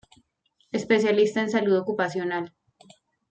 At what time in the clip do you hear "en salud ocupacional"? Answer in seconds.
1.41-2.55